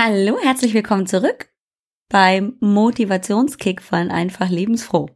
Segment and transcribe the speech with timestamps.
[0.00, 1.48] Hallo, herzlich willkommen zurück
[2.08, 5.10] beim Motivationskick von Einfach Lebensfroh.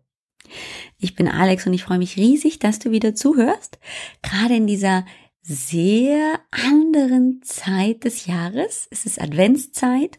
[0.98, 3.78] Ich bin Alex und ich freue mich riesig, dass du wieder zuhörst.
[4.22, 5.04] Gerade in dieser
[5.40, 8.88] sehr anderen Zeit des Jahres.
[8.90, 10.18] Es ist Adventszeit.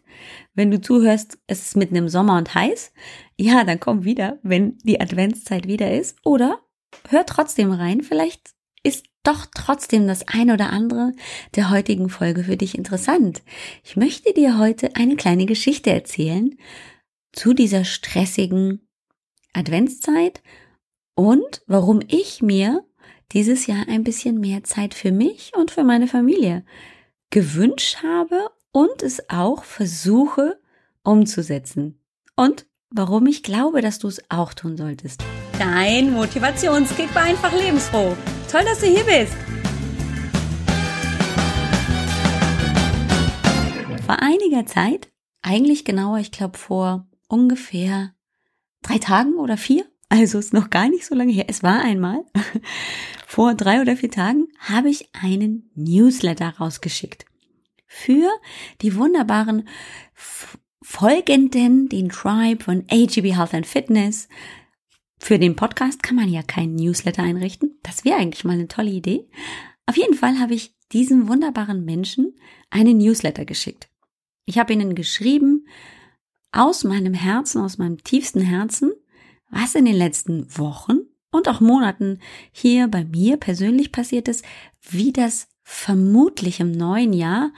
[0.53, 2.93] Wenn du zuhörst, es ist mitten im Sommer und heiß.
[3.37, 6.19] Ja, dann komm wieder, wenn die Adventszeit wieder ist.
[6.23, 6.61] Oder
[7.09, 8.01] hör trotzdem rein.
[8.01, 8.51] Vielleicht
[9.24, 11.13] doch trotzdem das ein oder andere
[11.55, 13.42] der heutigen Folge für dich interessant.
[13.83, 16.58] Ich möchte dir heute eine kleine Geschichte erzählen
[17.32, 18.88] zu dieser stressigen
[19.54, 20.41] Adventszeit
[21.16, 22.84] und warum ich mir
[23.32, 26.63] dieses Jahr ein bisschen mehr Zeit für mich und für meine Familie
[27.30, 30.60] gewünscht habe und es auch versuche
[31.04, 31.99] umzusetzen.
[32.35, 35.24] Und warum ich glaube, dass du es auch tun solltest.
[35.59, 38.17] Dein Motivationskick war einfach lebensfroh.
[38.52, 39.34] Toll, dass du hier bist.
[44.05, 45.09] Vor einiger Zeit,
[45.41, 48.13] eigentlich genauer, ich glaube vor ungefähr
[48.82, 52.26] drei Tagen oder vier, also ist noch gar nicht so lange her, es war einmal,
[53.27, 57.26] vor drei oder vier Tagen habe ich einen Newsletter rausgeschickt.
[57.85, 58.29] Für
[58.82, 59.67] die wunderbaren
[60.82, 64.27] Folgenden, den Tribe von AGB Health and Fitness,
[65.23, 67.79] für den Podcast kann man ja keinen Newsletter einrichten.
[67.81, 69.25] Das wäre eigentlich mal eine tolle Idee.
[69.85, 72.35] Auf jeden Fall habe ich diesen wunderbaren Menschen
[72.69, 73.89] einen Newsletter geschickt.
[74.45, 75.66] Ich habe ihnen geschrieben,
[76.51, 78.91] aus meinem Herzen, aus meinem tiefsten Herzen,
[79.49, 80.99] was in den letzten Wochen
[81.31, 82.19] und auch Monaten
[82.51, 84.44] hier bei mir persönlich passiert ist,
[84.81, 87.53] wie das vermutlich im neuen Jahr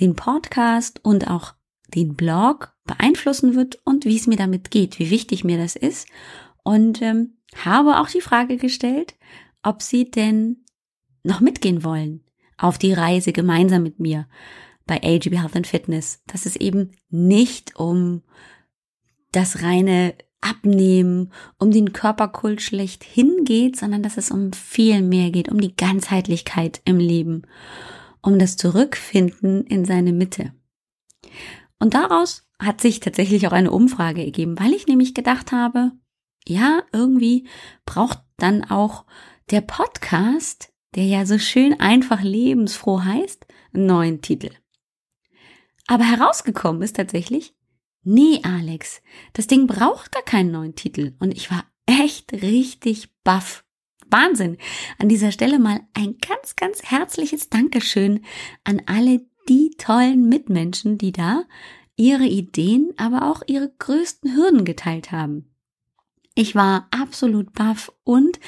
[0.00, 1.54] den Podcast und auch
[1.94, 6.08] den Blog beeinflussen wird und wie es mir damit geht, wie wichtig mir das ist
[6.66, 9.14] und ähm, habe auch die Frage gestellt,
[9.62, 10.64] ob sie denn
[11.22, 12.24] noch mitgehen wollen
[12.58, 14.26] auf die Reise gemeinsam mit mir
[14.84, 18.22] bei AGB Health and Fitness, dass es eben nicht um
[19.30, 25.48] das reine Abnehmen, um den Körperkult schlecht hingeht, sondern dass es um viel mehr geht,
[25.48, 27.42] um die Ganzheitlichkeit im Leben,
[28.22, 30.52] um das Zurückfinden in seine Mitte.
[31.78, 35.92] Und daraus hat sich tatsächlich auch eine Umfrage ergeben, weil ich nämlich gedacht habe,
[36.48, 37.48] ja, irgendwie
[37.84, 39.04] braucht dann auch
[39.50, 44.50] der Podcast, der ja so schön einfach lebensfroh heißt, einen neuen Titel.
[45.86, 47.54] Aber herausgekommen ist tatsächlich,
[48.02, 49.02] nee, Alex,
[49.34, 51.14] das Ding braucht gar keinen neuen Titel.
[51.20, 53.64] Und ich war echt richtig baff.
[54.08, 54.56] Wahnsinn.
[54.98, 58.24] An dieser Stelle mal ein ganz, ganz herzliches Dankeschön
[58.64, 61.44] an alle die tollen Mitmenschen, die da
[61.96, 65.55] ihre Ideen, aber auch ihre größten Hürden geteilt haben.
[66.38, 68.38] Ich war absolut baff und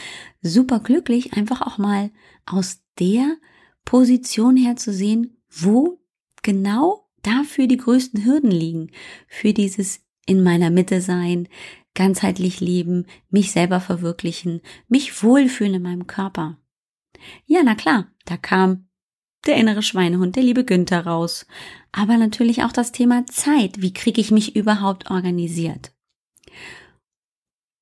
[0.43, 2.11] super glücklich, einfach auch mal
[2.45, 3.39] aus der
[3.87, 5.99] Position her zu sehen, wo
[6.43, 8.91] genau dafür die größten Hürden liegen.
[9.27, 11.49] Für dieses in meiner Mitte sein,
[11.95, 16.59] ganzheitlich leben, mich selber verwirklichen, mich wohlfühlen in meinem Körper.
[17.47, 18.87] Ja, na klar, da kam
[19.47, 21.47] der innere Schweinehund, der liebe Günther raus.
[21.91, 23.81] Aber natürlich auch das Thema Zeit.
[23.81, 25.93] Wie kriege ich mich überhaupt organisiert?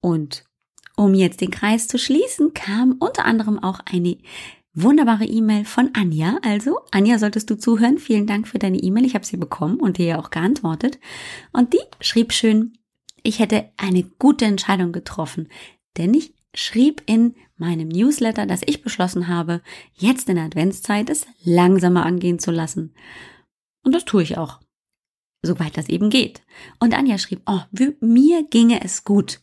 [0.07, 0.45] Und
[0.95, 4.17] um jetzt den Kreis zu schließen, kam unter anderem auch eine
[4.73, 6.39] wunderbare E-Mail von Anja.
[6.43, 7.99] Also, Anja, solltest du zuhören.
[7.99, 9.05] Vielen Dank für deine E-Mail.
[9.05, 11.01] Ich habe sie bekommen und dir ja auch geantwortet.
[11.53, 12.79] Und die schrieb schön,
[13.25, 15.49] ich hätte eine gute Entscheidung getroffen,
[15.97, 19.61] denn ich schrieb in meinem Newsletter, dass ich beschlossen habe,
[19.93, 22.95] jetzt in der Adventszeit es langsamer angehen zu lassen.
[23.83, 24.61] Und das tue ich auch.
[25.43, 26.43] Soweit das eben geht.
[26.79, 27.63] Und Anja schrieb, oh,
[27.99, 29.41] mir ginge es gut.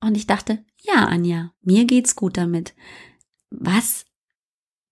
[0.00, 2.74] Und ich dachte, ja, Anja, mir geht's gut damit.
[3.50, 4.04] Was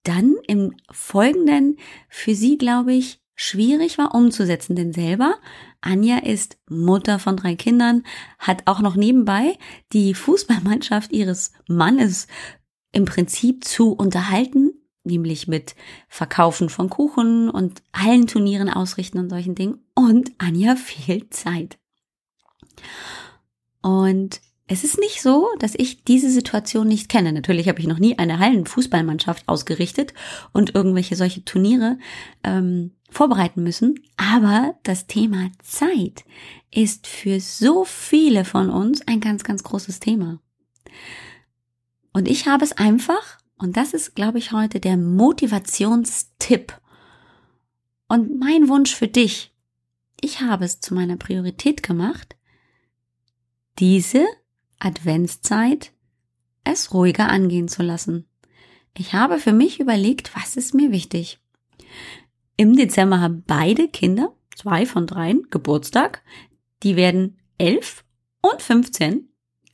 [0.03, 1.79] dann im Folgenden
[2.09, 5.37] für sie, glaube ich, schwierig war umzusetzen, denn selber,
[5.81, 8.03] Anja ist Mutter von drei Kindern,
[8.39, 9.59] hat auch noch nebenbei
[9.93, 12.27] die Fußballmannschaft ihres Mannes
[12.93, 14.73] im Prinzip zu unterhalten,
[15.05, 15.77] nämlich mit
[16.09, 19.85] Verkaufen von Kuchen und allen Turnieren ausrichten und solchen Dingen.
[19.95, 21.79] Und Anja fehlt Zeit.
[23.83, 27.33] Und es ist nicht so, dass ich diese Situation nicht kenne.
[27.33, 30.13] Natürlich habe ich noch nie eine Hallenfußballmannschaft ausgerichtet
[30.53, 31.99] und irgendwelche solche Turniere
[32.43, 34.01] ähm, vorbereiten müssen.
[34.17, 36.25] Aber das Thema Zeit
[36.73, 40.41] ist für so viele von uns ein ganz, ganz großes Thema.
[42.13, 46.77] Und ich habe es einfach, und das ist, glaube ich, heute der Motivationstipp.
[48.09, 49.55] Und mein Wunsch für dich,
[50.21, 52.35] ich habe es zu meiner Priorität gemacht,
[53.79, 54.27] diese
[54.79, 55.93] Adventszeit
[56.65, 58.27] es ruhiger angehen zu lassen.
[58.97, 61.39] Ich habe für mich überlegt, was ist mir wichtig.
[62.57, 66.23] Im Dezember haben beide Kinder zwei von dreien Geburtstag.
[66.83, 68.05] Die werden elf
[68.41, 69.29] und 15.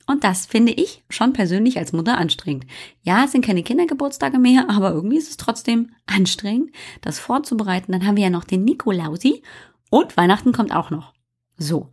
[0.05, 2.65] Und das finde ich schon persönlich als Mutter anstrengend.
[3.01, 6.71] Ja, es sind keine Kindergeburtstage mehr, aber irgendwie ist es trotzdem anstrengend,
[7.01, 7.93] das vorzubereiten.
[7.93, 9.43] Dann haben wir ja noch den Nikolausi
[9.89, 11.13] und Weihnachten kommt auch noch.
[11.57, 11.89] So.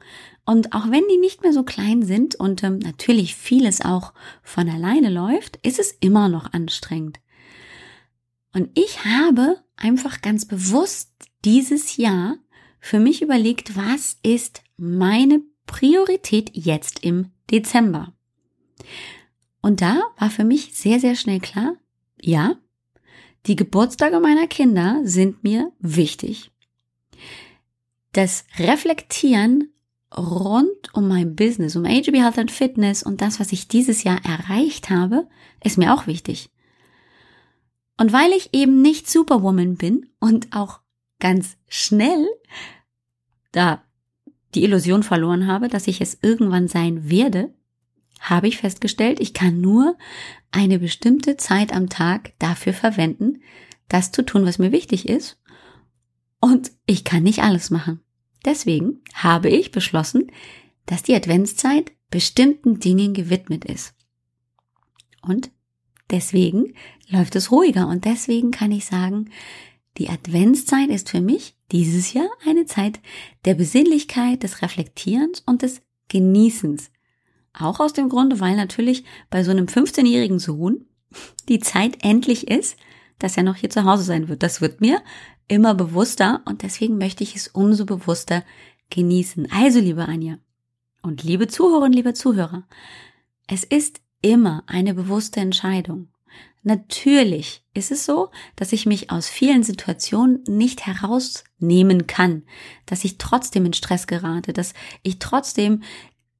[0.51, 4.13] Und auch wenn die nicht mehr so klein sind und ähm, natürlich vieles auch
[4.43, 7.21] von alleine läuft, ist es immer noch anstrengend.
[8.53, 11.13] Und ich habe einfach ganz bewusst
[11.45, 12.37] dieses Jahr
[12.81, 18.13] für mich überlegt, was ist meine Priorität jetzt im Dezember.
[19.61, 21.77] Und da war für mich sehr, sehr schnell klar,
[22.21, 22.57] ja,
[23.47, 26.51] die Geburtstage meiner Kinder sind mir wichtig.
[28.11, 29.73] Das Reflektieren
[30.17, 34.21] rund um mein Business, um AGB Health and Fitness und das, was ich dieses Jahr
[34.25, 35.29] erreicht habe,
[35.63, 36.51] ist mir auch wichtig.
[37.97, 40.81] Und weil ich eben nicht Superwoman bin und auch
[41.21, 42.27] ganz schnell
[43.53, 43.83] da
[44.55, 47.55] die Illusion verloren habe, dass ich es irgendwann sein werde,
[48.19, 49.97] habe ich festgestellt, ich kann nur
[50.51, 53.43] eine bestimmte Zeit am Tag dafür verwenden,
[53.89, 55.39] das zu tun, was mir wichtig ist.
[56.41, 58.01] Und ich kann nicht alles machen.
[58.45, 60.31] Deswegen habe ich beschlossen,
[60.87, 63.95] dass die Adventszeit bestimmten Dingen gewidmet ist.
[65.23, 65.51] Und
[66.11, 66.75] deswegen
[67.09, 69.31] läuft es ruhiger und deswegen kann ich sagen,
[69.99, 73.01] die Adventszeit ist für mich dieses Jahr eine Zeit
[73.45, 76.91] der Besinnlichkeit, des Reflektierens und des Genießens.
[77.53, 80.87] Auch aus dem Grunde, weil natürlich bei so einem 15-jährigen Sohn
[81.49, 82.77] die Zeit endlich ist,
[83.19, 84.43] dass er noch hier zu Hause sein wird.
[84.43, 85.03] Das wird mir
[85.51, 88.45] immer bewusster und deswegen möchte ich es umso bewusster
[88.91, 89.51] genießen.
[89.51, 90.39] Also, liebe Anja
[91.03, 92.69] und liebe Zuhörerinnen, liebe Zuhörer,
[93.49, 96.09] es ist immer eine bewusste Entscheidung.
[96.63, 102.45] Natürlich ist es so, dass ich mich aus vielen Situationen nicht herausnehmen kann,
[102.87, 105.83] dass ich trotzdem in Stress gerate, dass ich trotzdem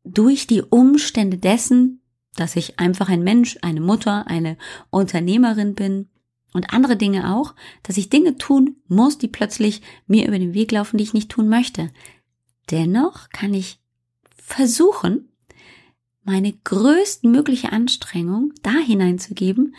[0.05, 2.03] durch die Umstände dessen,
[2.37, 4.57] dass ich einfach ein Mensch, eine Mutter, eine
[4.91, 6.10] Unternehmerin bin,
[6.53, 10.73] und andere Dinge auch, dass ich Dinge tun muss, die plötzlich mir über den Weg
[10.73, 11.91] laufen, die ich nicht tun möchte.
[12.71, 13.81] Dennoch kann ich
[14.37, 15.29] versuchen,
[16.23, 19.75] meine größtmögliche Anstrengung da hineinzugeben,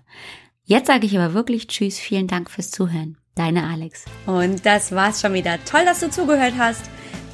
[0.64, 3.18] Jetzt sage ich aber wirklich Tschüss, vielen Dank fürs Zuhören.
[3.38, 4.04] Deine Alex.
[4.26, 5.64] Und das war's schon wieder.
[5.64, 6.82] Toll, dass du zugehört hast.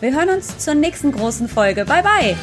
[0.00, 1.86] Wir hören uns zur nächsten großen Folge.
[1.86, 2.36] Bye bye.